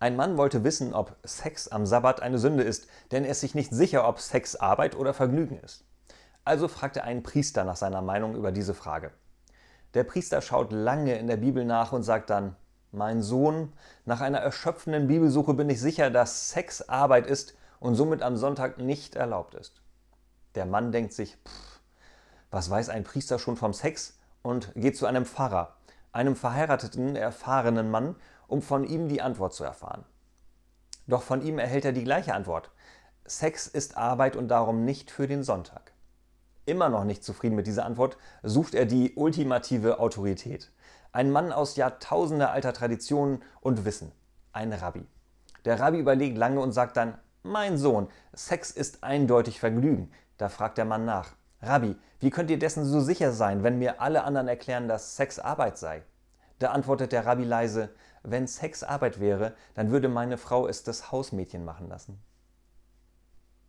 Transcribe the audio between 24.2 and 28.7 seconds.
und geht zu einem Pfarrer, einem verheirateten, erfahrenen Mann um